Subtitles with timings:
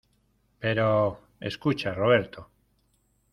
[0.59, 1.19] pero...
[1.39, 2.49] escucha, Roberto.